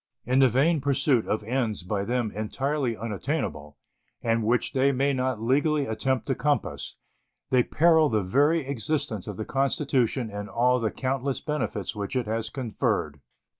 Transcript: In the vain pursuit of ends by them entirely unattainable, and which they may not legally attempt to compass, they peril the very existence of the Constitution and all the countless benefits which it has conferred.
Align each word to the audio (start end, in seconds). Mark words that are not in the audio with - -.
In 0.25 0.39
the 0.39 0.49
vain 0.49 0.81
pursuit 0.81 1.27
of 1.27 1.43
ends 1.43 1.83
by 1.83 2.03
them 2.03 2.31
entirely 2.31 2.97
unattainable, 2.97 3.77
and 4.23 4.43
which 4.43 4.73
they 4.73 4.91
may 4.91 5.13
not 5.13 5.39
legally 5.43 5.85
attempt 5.85 6.25
to 6.25 6.33
compass, 6.33 6.95
they 7.51 7.61
peril 7.61 8.09
the 8.09 8.23
very 8.23 8.65
existence 8.65 9.27
of 9.27 9.37
the 9.37 9.45
Constitution 9.45 10.31
and 10.31 10.49
all 10.49 10.79
the 10.79 10.89
countless 10.89 11.39
benefits 11.39 11.95
which 11.95 12.15
it 12.15 12.25
has 12.25 12.49
conferred. 12.49 13.19